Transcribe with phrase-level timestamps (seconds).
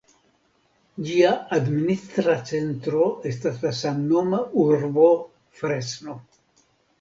[1.09, 3.03] Ĝia administra centro
[3.33, 5.07] estas la samnoma urbo
[5.61, 6.19] Fresno.